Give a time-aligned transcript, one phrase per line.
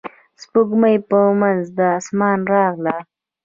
[0.41, 2.95] سپوږمۍ په منځ د اسمان راغله.